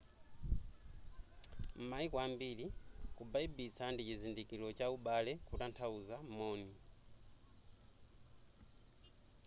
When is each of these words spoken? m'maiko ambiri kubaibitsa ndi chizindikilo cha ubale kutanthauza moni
m'maiko 1.79 2.17
ambiri 2.25 2.65
kubaibitsa 3.15 3.83
ndi 3.89 4.01
chizindikilo 4.07 4.67
cha 4.77 4.87
ubale 4.95 5.31
kutanthauza 5.47 6.15
moni 6.35 6.71